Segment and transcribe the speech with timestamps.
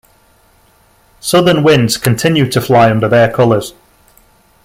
[1.19, 3.75] Southern Winds continued to fly under their colours.